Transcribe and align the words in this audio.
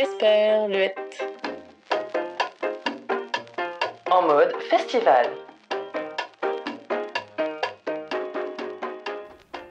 Esperluette. 0.00 1.26
En 4.08 4.22
mode 4.22 4.52
festival. 4.70 5.26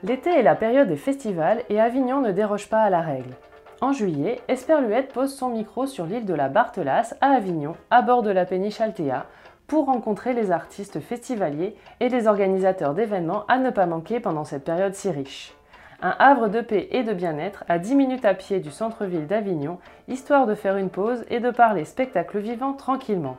L'été 0.04 0.32
est 0.32 0.44
la 0.44 0.56
période 0.56 0.90
des 0.90 0.98
festivals 0.98 1.64
et 1.70 1.80
Avignon 1.80 2.20
ne 2.20 2.34
déroge 2.34 2.68
pas 2.68 2.82
à 2.82 2.90
la 2.90 3.00
règle. 3.00 3.36
En 3.80 3.94
juillet, 3.94 4.42
Esperluette 4.50 5.14
pose 5.14 5.34
son 5.34 5.48
micro 5.48 5.86
sur 5.86 6.06
l'île 6.06 6.26
de 6.26 6.34
la 6.34 6.50
Barthelasse 6.50 7.16
à 7.22 7.28
Avignon, 7.28 7.78
à 7.90 8.02
bord 8.02 8.22
de 8.22 8.32
la 8.32 8.44
péniche 8.44 8.82
Altea, 8.82 9.28
pour 9.66 9.86
rencontrer 9.86 10.34
les 10.34 10.52
artistes 10.52 11.00
festivaliers 11.00 11.78
et 12.02 12.10
les 12.10 12.28
organisateurs 12.28 12.96
d'événements 12.96 13.46
à 13.48 13.60
ne 13.60 13.70
pas 13.70 13.86
manquer 13.86 14.20
pendant 14.20 14.44
cette 14.44 14.66
période 14.66 14.94
si 14.94 15.10
riche. 15.10 15.57
Un 16.02 16.16
havre 16.20 16.48
de 16.48 16.62
paix 16.62 16.88
et 16.92 17.04
de 17.04 17.14
bien-être 17.14 17.64
à 17.68 17.80
10 17.80 17.96
minutes 17.96 18.26
à 18.26 18.36
pied 18.36 18.60
du 18.60 18.70
centre-ville 18.70 19.26
d'Avignon, 19.26 19.80
histoire 20.08 20.46
de 20.46 20.54
faire 20.54 20.78
une 20.78 20.92
pause 20.92 21.26
et 21.30 21.40
de 21.40 21.50
parler 21.50 21.86
spectacle 21.86 22.38
vivant 22.38 22.74
tranquillement. 22.74 23.38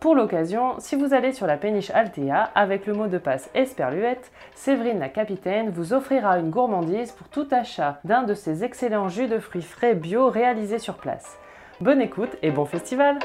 Pour 0.00 0.14
l'occasion, 0.14 0.76
si 0.78 0.96
vous 0.96 1.12
allez 1.12 1.32
sur 1.32 1.46
la 1.46 1.58
péniche 1.58 1.90
Altea 1.90 2.50
avec 2.54 2.86
le 2.86 2.94
mot 2.94 3.06
de 3.06 3.18
passe 3.18 3.50
Esperluette, 3.54 4.32
Séverine 4.54 4.98
la 4.98 5.10
capitaine 5.10 5.68
vous 5.68 5.92
offrira 5.92 6.38
une 6.38 6.48
gourmandise 6.48 7.12
pour 7.12 7.28
tout 7.28 7.46
achat 7.50 8.00
d'un 8.04 8.22
de 8.22 8.32
ces 8.32 8.64
excellents 8.64 9.10
jus 9.10 9.28
de 9.28 9.38
fruits 9.38 9.60
frais 9.60 9.94
bio 9.94 10.30
réalisés 10.30 10.78
sur 10.78 10.94
place. 10.94 11.38
Bonne 11.82 12.00
écoute 12.00 12.34
et 12.40 12.50
bon 12.50 12.64
festival 12.64 13.18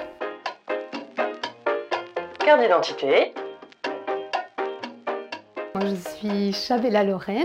Carte 2.39 2.61
d'identité. 2.61 3.33
Je 5.81 5.95
suis 5.95 6.53
Chabella 6.53 7.03
Laurent, 7.03 7.43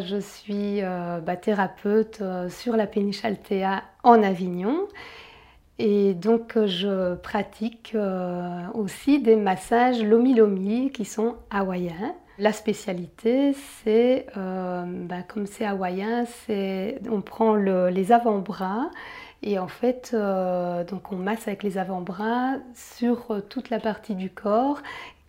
je 0.00 0.16
suis 0.16 0.82
euh, 0.82 1.20
bah, 1.20 1.36
thérapeute 1.36 2.18
euh, 2.20 2.48
sur 2.48 2.76
la 2.76 2.88
péniche 2.88 3.24
Altea 3.24 3.82
en 4.02 4.20
Avignon 4.22 4.88
et 5.78 6.14
donc 6.14 6.58
je 6.66 7.14
pratique 7.14 7.92
euh, 7.94 8.66
aussi 8.74 9.20
des 9.20 9.36
massages 9.36 10.02
lomi-lomi 10.02 10.90
qui 10.90 11.04
sont 11.04 11.36
hawaïens. 11.50 12.14
La 12.38 12.52
spécialité, 12.52 13.52
c'est, 13.52 14.26
bah, 14.34 15.22
comme 15.26 15.46
c'est 15.46 15.64
hawaïen, 15.64 16.24
on 17.10 17.20
prend 17.20 17.56
les 17.56 18.12
avant-bras 18.12 18.90
et 19.42 19.58
en 19.58 19.66
fait, 19.66 20.14
donc 20.88 21.10
on 21.10 21.16
masse 21.16 21.48
avec 21.48 21.64
les 21.64 21.78
avant-bras 21.78 22.54
sur 22.74 23.42
toute 23.48 23.70
la 23.70 23.80
partie 23.80 24.14
du 24.14 24.30
corps, 24.30 24.80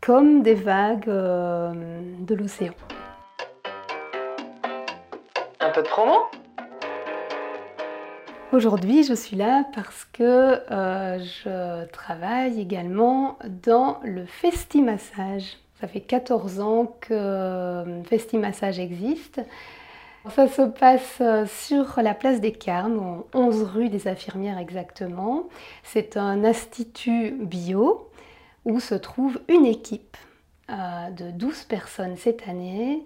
comme 0.01 0.41
des 0.43 0.55
vagues 0.55 1.05
de 1.05 2.35
l'océan. 2.35 2.73
Un 5.59 5.69
peu 5.71 5.81
de 5.81 5.87
promo? 5.87 6.13
Aujourd'hui, 8.51 9.03
je 9.03 9.13
suis 9.13 9.35
là 9.35 9.65
parce 9.75 10.05
que 10.11 10.23
euh, 10.23 11.19
je 11.19 11.85
travaille 11.91 12.59
également 12.59 13.37
dans 13.63 13.99
le 14.03 14.25
Festi-Massage. 14.25 15.57
Ça 15.79 15.87
fait 15.87 16.01
14 16.01 16.59
ans 16.59 16.95
que 16.99 17.13
euh, 17.13 18.03
Festi-Massage 18.05 18.79
existe. 18.79 19.39
Ça 20.29 20.47
se 20.47 20.63
passe 20.63 21.17
euh, 21.21 21.45
sur 21.45 22.01
la 22.01 22.15
place 22.15 22.41
des 22.41 22.51
Carmes, 22.51 23.23
11 23.35 23.63
rue 23.63 23.89
des 23.89 24.07
Infirmières 24.07 24.57
exactement. 24.57 25.43
C'est 25.83 26.17
un 26.17 26.43
institut 26.43 27.35
bio 27.39 28.08
où 28.65 28.79
se 28.79 28.95
trouve 28.95 29.39
une 29.47 29.65
équipe 29.65 30.17
de 30.69 31.31
12 31.31 31.63
personnes 31.63 32.15
cette 32.17 32.47
année 32.47 33.03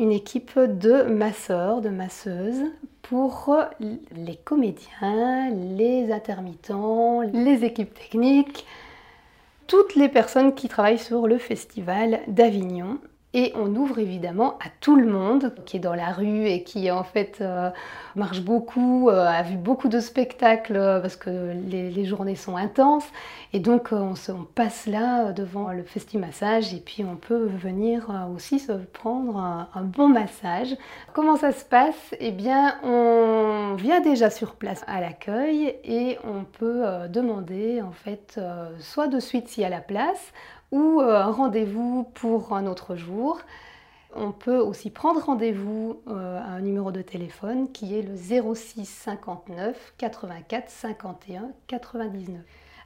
une 0.00 0.12
équipe 0.12 0.58
de 0.58 1.02
masseurs, 1.02 1.80
de 1.80 1.90
masseuses 1.90 2.64
pour 3.02 3.54
les 3.80 4.36
comédiens, 4.36 5.50
les 5.50 6.10
intermittents, 6.12 7.20
les 7.20 7.64
équipes 7.64 7.92
techniques, 7.92 8.66
toutes 9.66 9.94
les 9.96 10.08
personnes 10.08 10.54
qui 10.54 10.68
travaillent 10.68 10.98
sur 10.98 11.26
le 11.26 11.38
festival 11.38 12.20
d'Avignon. 12.28 12.98
Et 13.32 13.52
on 13.54 13.76
ouvre 13.76 14.00
évidemment 14.00 14.58
à 14.58 14.70
tout 14.80 14.96
le 14.96 15.06
monde 15.06 15.54
qui 15.64 15.76
est 15.76 15.80
dans 15.80 15.94
la 15.94 16.10
rue 16.10 16.46
et 16.46 16.64
qui 16.64 16.90
en 16.90 17.04
fait 17.04 17.38
euh, 17.40 17.70
marche 18.16 18.40
beaucoup, 18.40 19.08
euh, 19.08 19.24
a 19.24 19.44
vu 19.44 19.56
beaucoup 19.56 19.88
de 19.88 20.00
spectacles 20.00 20.74
euh, 20.74 21.00
parce 21.00 21.14
que 21.14 21.52
les, 21.68 22.04
journées 22.04 22.34
sont 22.34 22.56
intenses. 22.56 23.06
Et 23.52 23.60
donc 23.60 23.90
on, 23.92 24.16
se, 24.16 24.32
passe 24.56 24.86
là 24.86 25.32
devant 25.32 25.68
le 25.68 25.84
festi-massage 25.84 26.74
et 26.74 26.80
puis 26.80 27.04
on 27.04 27.14
peut 27.14 27.46
venir 27.46 28.10
aussi 28.34 28.58
se 28.58 28.72
prendre 28.72 29.36
un, 29.36 29.68
un, 29.76 29.82
bon 29.82 30.08
massage. 30.08 30.76
Comment 31.12 31.36
ça 31.36 31.52
se 31.52 31.64
passe? 31.64 32.16
Eh 32.18 32.32
bien 32.32 32.78
on 32.82 33.76
vient 33.76 34.00
déjà 34.00 34.30
sur 34.30 34.56
place 34.56 34.82
à 34.88 35.00
l'accueil 35.00 35.76
et 35.84 36.18
on 36.24 36.42
peut 36.42 36.82
demander 37.08 37.80
en 37.80 37.92
fait 37.92 38.40
soit 38.80 39.06
de 39.06 39.20
suite 39.20 39.46
s'il 39.46 39.62
y 39.62 39.66
a 39.66 39.68
la 39.68 39.80
place 39.80 40.32
ou 40.72 41.00
euh, 41.00 41.16
un 41.16 41.30
rendez-vous 41.30 42.04
pour 42.14 42.54
un 42.54 42.66
autre 42.66 42.96
jour. 42.96 43.40
On 44.14 44.32
peut 44.32 44.58
aussi 44.58 44.90
prendre 44.90 45.20
rendez-vous 45.24 46.00
euh, 46.08 46.38
à 46.40 46.54
un 46.54 46.60
numéro 46.60 46.90
de 46.90 47.02
téléphone 47.02 47.70
qui 47.70 47.96
est 47.96 48.02
le 48.02 48.16
06 48.16 48.84
59 48.84 49.94
84 49.98 50.68
51 50.68 51.50
99. 51.68 52.40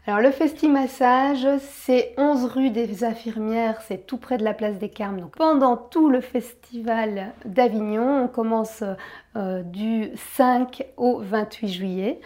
Alors 0.06 0.20
le 0.20 0.30
Festi-Massage, 0.30 1.46
c'est 1.60 2.12
11 2.18 2.44
rue 2.44 2.68
des 2.68 3.04
Infirmières, 3.04 3.80
c'est 3.88 4.06
tout 4.06 4.18
près 4.18 4.36
de 4.36 4.44
la 4.44 4.52
place 4.52 4.76
des 4.76 4.90
Carmes. 4.90 5.18
Donc 5.18 5.34
pendant 5.34 5.78
tout 5.78 6.10
le 6.10 6.20
festival 6.20 7.32
d'Avignon, 7.46 8.24
on 8.24 8.28
commence 8.28 8.84
euh, 9.36 9.62
du 9.62 10.10
5 10.36 10.84
au 10.98 11.20
28 11.20 11.68
juillet. 11.68 12.20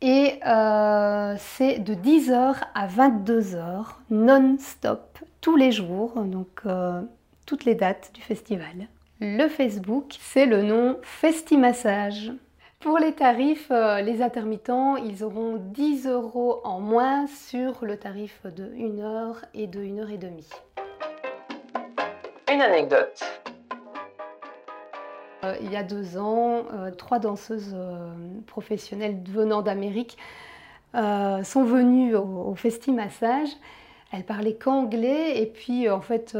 Et 0.00 0.38
euh, 0.46 1.34
c'est 1.38 1.80
de 1.80 1.94
10h 1.94 2.54
à 2.74 2.86
22h, 2.86 3.84
non-stop, 4.10 5.18
tous 5.40 5.56
les 5.56 5.72
jours, 5.72 6.20
donc 6.22 6.60
euh, 6.66 7.02
toutes 7.46 7.64
les 7.64 7.74
dates 7.74 8.12
du 8.14 8.20
festival. 8.20 8.88
Le 9.20 9.48
Facebook, 9.48 10.16
c'est 10.20 10.46
le 10.46 10.62
nom 10.62 10.98
Festimassage. 11.02 12.32
Pour 12.78 12.98
les 12.98 13.12
tarifs, 13.12 13.72
euh, 13.72 14.00
les 14.00 14.22
intermittents, 14.22 14.96
ils 14.96 15.24
auront 15.24 15.56
10 15.56 16.06
euros 16.06 16.60
en 16.62 16.78
moins 16.78 17.26
sur 17.26 17.84
le 17.84 17.96
tarif 17.96 18.46
de 18.46 18.70
1 18.78 19.00
heure 19.00 19.44
et 19.52 19.66
de 19.66 19.80
1 19.80 19.98
heure 19.98 20.10
et 20.10 20.18
demie. 20.18 20.48
Une 22.52 22.62
anecdote. 22.62 23.47
Euh, 25.44 25.56
il 25.62 25.70
y 25.70 25.76
a 25.76 25.82
deux 25.82 26.18
ans, 26.18 26.64
euh, 26.72 26.90
trois 26.90 27.18
danseuses 27.18 27.72
euh, 27.74 28.12
professionnelles 28.46 29.18
venant 29.28 29.62
d'Amérique 29.62 30.16
sont 30.94 31.64
venues 31.64 32.16
au, 32.16 32.54
Festi 32.56 32.92
Massage. 32.92 33.50
Elles 34.10 34.24
parlaient 34.24 34.54
qu'anglais 34.54 35.40
et 35.40 35.46
puis 35.46 35.88
en 35.88 36.00
fait, 36.00 36.36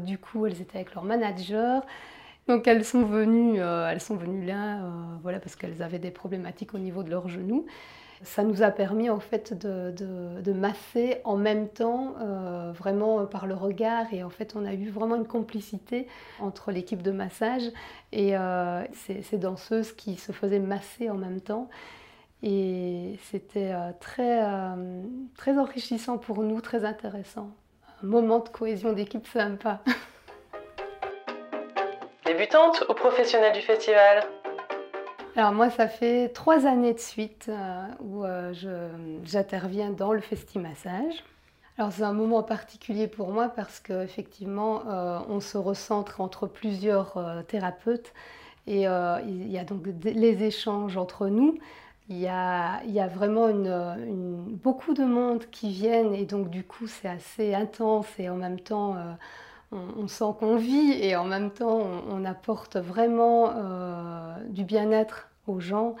du 0.00 0.18
coup, 0.18 0.46
elles 0.46 0.60
étaient 0.60 0.78
avec 0.78 0.94
leur 0.94 1.04
manager. 1.04 1.84
Donc 2.48 2.66
elles 2.66 2.84
sont 2.84 3.04
venues, 3.04 3.60
elles 3.60 4.00
sont 4.00 4.16
venues 4.16 4.44
là, 4.44 4.80
voilà, 5.22 5.38
parce 5.38 5.56
qu'elles 5.56 5.82
avaient 5.82 6.00
des 6.00 6.10
problématiques 6.10 6.74
au 6.74 6.78
niveau 6.78 7.02
de 7.02 7.10
leurs 7.10 7.28
genoux. 7.28 7.66
Ça 8.24 8.44
nous 8.44 8.62
a 8.62 8.70
permis 8.70 9.10
en 9.10 9.18
fait 9.18 9.52
de, 9.52 10.52
masser 10.52 11.20
en 11.24 11.36
même 11.36 11.68
temps, 11.68 12.14
euh, 12.20 12.72
vraiment 12.72 13.26
par 13.26 13.46
le 13.46 13.54
regard. 13.54 14.12
Et 14.12 14.22
en 14.22 14.30
fait, 14.30 14.54
on 14.56 14.64
a 14.64 14.74
eu 14.74 14.88
vraiment 14.88 15.16
une 15.16 15.26
complicité 15.26 16.06
entre 16.40 16.70
l'équipe 16.70 17.02
de 17.02 17.10
massage 17.10 17.64
et 18.12 18.36
euh, 18.36 18.84
ces, 18.94 19.38
danseuses 19.38 19.92
qui 19.92 20.16
se 20.16 20.32
faisaient 20.32 20.60
masser 20.60 21.10
en 21.10 21.16
même 21.16 21.40
temps. 21.40 21.68
Et 22.44 23.18
c'était 23.30 23.72
euh, 23.72 23.92
très, 24.00 24.44
très 25.36 25.58
enrichissant 25.58 26.18
pour 26.18 26.42
nous, 26.42 26.60
très 26.60 26.84
intéressant. 26.84 27.50
Un 28.02 28.06
moment 28.06 28.40
de 28.40 28.48
cohésion 28.48 28.92
d'équipe 28.92 29.26
sympa. 29.26 29.80
Débutante 32.26 32.84
ou 32.88 32.94
professionnelle 32.94 33.52
du 33.52 33.60
festival? 33.60 34.22
Alors 35.34 35.52
moi, 35.52 35.70
ça 35.70 35.88
fait 35.88 36.28
trois 36.28 36.66
années 36.66 36.92
de 36.92 36.98
suite 36.98 37.46
euh, 37.48 37.86
où 38.00 38.24
euh, 38.24 38.52
j'interviens 39.24 39.90
dans 39.90 40.12
le 40.12 40.20
Festi-Massage. 40.20 41.24
Alors 41.78 41.90
c'est 41.90 42.02
un 42.02 42.12
moment 42.12 42.42
particulier 42.42 43.08
pour 43.08 43.32
moi 43.32 43.48
parce 43.48 43.80
qu'effectivement, 43.80 44.82
euh, 44.86 45.20
on 45.30 45.40
se 45.40 45.56
recentre 45.56 46.20
entre 46.20 46.46
plusieurs 46.46 47.44
thérapeutes 47.48 48.12
et 48.66 48.82
il 48.82 49.50
y 49.50 49.58
a 49.58 49.64
donc 49.64 49.82
les 50.04 50.44
échanges 50.44 50.98
entre 50.98 51.28
nous. 51.28 51.58
Il 52.10 52.18
y 52.18 52.28
a, 52.28 52.82
vraiment 53.08 53.48
beaucoup 54.62 54.92
de 54.92 55.04
monde 55.04 55.46
qui 55.50 55.70
viennent 55.70 56.14
et 56.14 56.26
donc 56.26 56.50
du 56.50 56.62
coup 56.62 56.86
c'est 56.86 57.08
assez 57.08 57.54
intense 57.54 58.06
et 58.18 58.28
en 58.28 58.36
même 58.36 58.60
temps 58.60 58.96
on, 59.72 60.06
sent 60.08 60.24
qu'on 60.38 60.56
vit 60.56 60.92
et 60.92 61.16
en 61.16 61.24
même 61.24 61.50
temps 61.50 61.80
on, 62.08 62.24
apporte 62.24 62.76
vraiment 62.76 63.52
euh, 63.54 64.34
du 64.48 64.64
bien-être 64.64 65.28
aux 65.46 65.60
gens. 65.60 65.96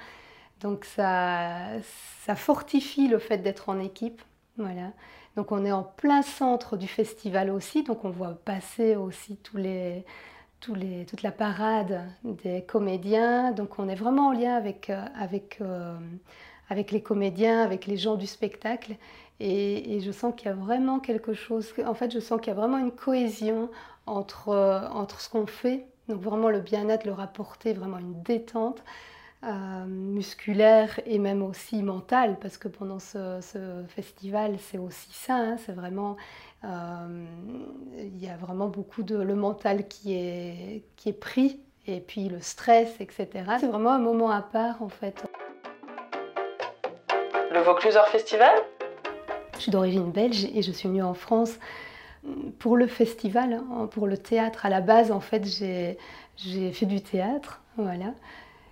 Donc 0.60 0.84
ça, 0.84 1.80
ça 2.24 2.34
fortifie 2.34 3.08
le 3.08 3.18
fait 3.18 3.38
d'être 3.38 3.68
en 3.68 3.80
équipe. 3.80 4.22
Voilà. 4.58 4.92
Donc 5.36 5.50
on 5.50 5.64
est 5.64 5.72
en 5.72 5.82
plein 5.82 6.22
centre 6.22 6.76
du 6.76 6.86
festival 6.86 7.50
aussi, 7.50 7.82
donc 7.82 8.04
on 8.04 8.10
voit 8.10 8.34
passer 8.44 8.96
aussi 8.96 9.36
tous 9.36 9.56
les, 9.56 10.04
toute 10.60 11.22
la 11.22 11.32
parade 11.32 12.02
des 12.24 12.62
comédiens. 12.62 13.52
Donc 13.52 13.78
on 13.78 13.88
est 13.88 13.94
vraiment 13.94 14.28
en 14.28 14.32
lien 14.32 14.54
avec, 14.54 14.90
euh, 14.90 15.06
euh, 15.62 15.98
avec 16.68 16.90
les 16.90 17.02
comédiens, 17.02 17.62
avec 17.62 17.86
les 17.86 17.96
gens 17.96 18.16
du 18.16 18.26
spectacle. 18.26 18.96
Et, 19.40 20.00
je 20.00 20.12
sens 20.12 20.34
qu'il 20.36 20.46
y 20.46 20.50
a 20.50 20.54
vraiment 20.54 21.00
quelque 21.00 21.32
chose, 21.32 21.72
en 21.84 21.94
fait 21.94 22.12
je 22.12 22.20
sens 22.20 22.40
qu'il 22.40 22.48
y 22.48 22.56
a 22.56 22.58
vraiment 22.58 22.78
une 22.78 22.92
cohésion 22.92 23.70
entre, 24.06 24.50
entre 24.92 25.20
ce 25.20 25.28
qu'on 25.28 25.46
fait, 25.46 25.86
donc 26.08 26.20
vraiment 26.20 26.48
le 26.48 26.60
bien-être, 26.60 27.04
le 27.04 27.12
rapporter, 27.12 27.72
vraiment 27.72 27.98
une 27.98 28.22
détente, 28.22 28.82
euh, 29.44 29.84
musculaire 29.86 31.00
et 31.04 31.18
même 31.18 31.42
aussi 31.42 31.82
mentale, 31.82 32.36
parce 32.40 32.56
que 32.56 32.68
pendant 32.68 33.00
ce, 33.00 33.40
festival, 33.88 34.56
c'est 34.60 34.78
aussi 34.78 35.12
ça, 35.12 35.34
hein, 35.34 35.56
c'est 35.66 35.72
vraiment, 35.72 36.16
euh, 36.62 37.26
il 37.98 38.22
y 38.22 38.28
a 38.28 38.36
vraiment 38.36 38.68
beaucoup 38.68 39.02
de 39.02 39.16
le 39.16 39.34
mental 39.34 39.88
qui 39.88 40.14
est, 40.14 40.84
qui 40.94 41.08
est 41.08 41.12
pris, 41.12 41.60
et 41.86 42.00
puis 42.00 42.28
le 42.28 42.40
stress, 42.40 42.94
etc. 43.00 43.28
C'est 43.58 43.66
vraiment 43.66 43.90
un 43.90 43.98
moment 43.98 44.30
à 44.30 44.42
part 44.42 44.82
en 44.82 44.88
fait. 44.88 45.24
Le 47.50 47.60
Vaucluser 47.60 47.98
Festival? 48.10 48.54
Je 49.62 49.66
suis 49.66 49.70
d'origine 49.70 50.10
belge 50.10 50.48
et 50.56 50.60
je 50.60 50.72
suis 50.72 50.88
venue 50.88 51.04
en 51.04 51.14
France 51.14 51.56
pour 52.58 52.76
le 52.76 52.88
festival, 52.88 53.52
hein, 53.52 53.88
pour 53.92 54.08
le 54.08 54.18
théâtre. 54.18 54.66
À 54.66 54.68
la 54.68 54.80
base, 54.80 55.12
en 55.12 55.20
fait, 55.20 55.46
j'ai 55.46 56.72
fait 56.72 56.86
du 56.86 57.00
théâtre, 57.00 57.60
voilà. 57.76 58.12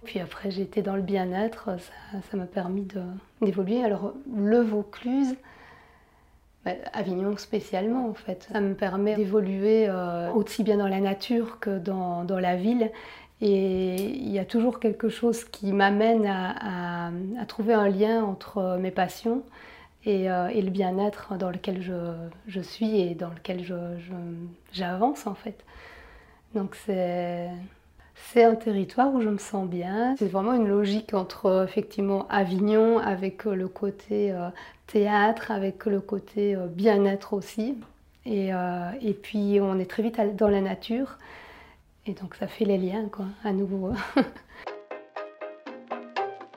Puis 0.02 0.18
après, 0.18 0.50
j'ai 0.50 0.62
été 0.62 0.82
dans 0.82 0.96
le 0.96 1.02
bien-être, 1.02 1.70
ça 2.28 2.36
m'a 2.36 2.46
permis 2.46 2.88
d'évoluer. 3.40 3.84
Alors, 3.84 4.14
le 4.36 4.58
Vaucluse, 4.62 5.36
bah, 6.64 6.72
Avignon 6.92 7.36
spécialement 7.36 8.08
en 8.08 8.14
fait, 8.14 8.48
ça 8.52 8.60
me 8.60 8.74
permet 8.74 9.14
d'évoluer 9.14 9.86
euh, 9.88 10.32
aussi 10.32 10.64
bien 10.64 10.78
dans 10.78 10.88
la 10.88 10.98
nature 10.98 11.60
que 11.60 11.78
dans, 11.78 12.26
la 12.28 12.56
ville. 12.56 12.90
Et 13.40 13.94
il 13.94 14.32
y 14.32 14.40
a 14.40 14.44
toujours 14.44 14.80
quelque 14.80 15.08
chose 15.08 15.44
qui 15.44 15.72
m'amène 15.72 16.26
à, 16.26 17.12
à, 17.38 17.46
trouver 17.46 17.74
un 17.74 17.88
lien 17.88 18.24
entre 18.24 18.76
mes 18.80 18.90
passions 18.90 19.44
et, 20.04 20.30
euh, 20.30 20.48
et 20.48 20.62
le 20.62 20.70
bien-être 20.70 21.36
dans 21.36 21.50
lequel 21.50 21.82
je, 21.82 22.60
suis 22.60 23.00
et 23.00 23.14
dans 23.14 23.30
lequel 23.30 23.64
j'avance 24.72 25.26
en 25.26 25.34
fait. 25.34 25.64
Donc 26.54 26.74
c'est 26.74 27.50
un 28.36 28.54
territoire 28.54 29.12
où 29.12 29.20
je 29.20 29.28
me 29.28 29.38
sens 29.38 29.68
bien. 29.68 30.14
C'est 30.18 30.28
vraiment 30.28 30.54
une 30.54 30.68
logique 30.68 31.14
entre 31.14 31.66
effectivement 31.68 32.26
Avignon 32.28 32.98
avec 32.98 33.46
euh, 33.46 33.54
le 33.54 33.68
côté 33.68 34.32
euh, 34.32 34.48
théâtre, 34.86 35.50
avec 35.50 35.84
le 35.86 36.00
côté 36.00 36.56
bien-être 36.70 37.34
aussi. 37.34 37.76
Et, 38.26 38.50
et, 39.00 39.14
puis 39.14 39.60
on 39.62 39.78
est 39.78 39.88
très 39.88 40.02
vite 40.02 40.20
dans 40.36 40.48
la 40.48 40.60
nature. 40.60 41.16
Et 42.06 42.12
donc 42.12 42.34
ça 42.34 42.46
fait 42.46 42.66
les 42.66 42.76
liens 42.76 43.08
quoi, 43.10 43.24
à 43.44 43.52
nouveau. 43.52 43.92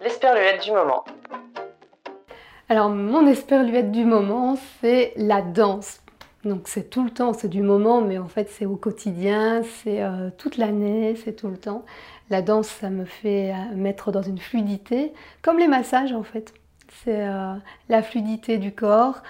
L'esperluette 0.02 0.64
du 0.64 0.72
moment. 0.72 1.06
Alors 2.74 2.90
mon 2.90 3.28
esperluette 3.28 3.92
du 3.92 4.04
moment, 4.04 4.58
c'est 4.82 5.14
la 5.16 5.44
danse. 5.44 6.02
Donc 6.44 6.62
c'est 6.68 6.90
tout 6.90 7.04
le 7.04 7.12
temps, 7.12 7.32
c'est 7.32 7.48
du 7.48 7.62
moment, 7.62 8.02
mais 8.02 8.18
en 8.18 8.28
fait 8.28 8.50
c'est 8.50 8.66
au 8.66 8.76
quotidien, 8.76 9.62
c'est 9.62 10.02
euh, 10.02 10.32
toute 10.40 10.58
l'année, 10.58 11.16
c'est 11.24 11.34
tout 11.34 11.50
le 11.50 11.58
temps. 11.58 11.86
La 12.32 12.42
danse, 12.42 12.66
ça 12.66 12.90
me 12.90 13.06
fait 13.06 13.54
euh, 13.54 13.76
mettre 13.76 14.12
dans 14.12 14.24
une 14.24 14.40
fluidité, 14.40 15.14
comme 15.44 15.60
les 15.60 15.68
massages 15.68 16.14
en 16.14 16.24
fait. 16.24 16.52
C'est 17.04 17.28
euh, 17.28 17.54
la 17.90 18.02
fluidité 18.02 18.58
du 18.58 18.72
corps 18.72 19.22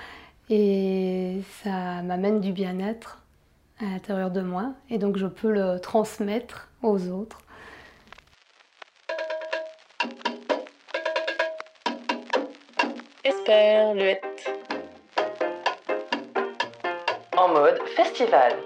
et 0.49 1.41
ça 1.65 2.01
m'amène 2.01 2.39
du 2.39 2.53
bien-être 2.53 3.23
à 3.81 3.87
l'intérieur 3.91 4.31
de 4.31 4.39
moi 4.39 4.71
et 4.89 4.97
donc 4.97 5.17
je 5.17 5.27
peux 5.27 5.51
le 5.51 5.81
transmettre 5.81 6.69
aux 6.81 7.09
autres. 7.09 7.42
Esperluette 13.25 14.51
en 17.37 17.47
mode 17.53 17.79
festival. 17.95 18.57